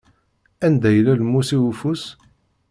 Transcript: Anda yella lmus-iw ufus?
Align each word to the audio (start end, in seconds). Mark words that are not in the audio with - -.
Anda 0.65 0.89
yella 0.93 1.13
lmus-iw 1.19 1.63
ufus? 1.71 2.03